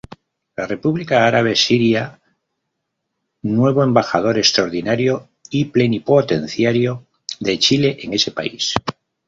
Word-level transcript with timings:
La 0.55 0.65
República 0.65 1.27
Árabe 1.27 1.55
Siria 1.55 2.19
nuevo 3.43 3.83
embajador 3.83 4.39
Extraordinario 4.39 5.29
y 5.51 5.65
Plenipotenciario 5.65 7.05
de 7.39 7.59
Chile 7.59 7.97
en 8.01 8.15
ese 8.15 8.31
país. 8.31 8.73